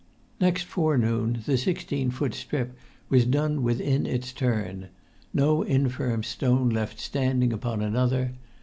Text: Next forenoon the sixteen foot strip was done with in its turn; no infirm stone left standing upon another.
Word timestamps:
Next 0.39 0.63
forenoon 0.63 1.43
the 1.45 1.59
sixteen 1.59 2.09
foot 2.09 2.33
strip 2.33 2.75
was 3.09 3.23
done 3.23 3.61
with 3.61 3.79
in 3.79 4.07
its 4.07 4.33
turn; 4.33 4.87
no 5.31 5.61
infirm 5.61 6.23
stone 6.23 6.71
left 6.71 6.99
standing 6.99 7.53
upon 7.53 7.83
another. 7.83 8.33